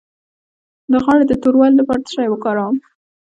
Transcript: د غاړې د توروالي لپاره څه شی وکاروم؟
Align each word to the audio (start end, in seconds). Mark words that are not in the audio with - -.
د 0.91 0.93
غاړې 1.03 1.25
د 1.27 1.33
توروالي 1.43 1.75
لپاره 1.77 2.03
څه 2.05 2.11
شی 2.15 2.27
وکاروم؟ 2.29 2.77